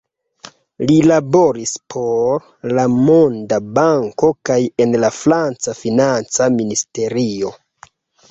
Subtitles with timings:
[0.91, 7.53] Li laboris por la Monda Banko kaj en la franca financa ministerio.